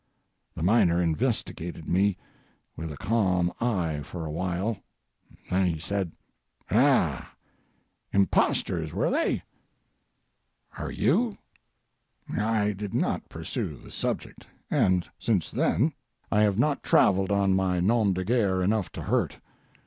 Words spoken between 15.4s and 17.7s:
then I have not travelled on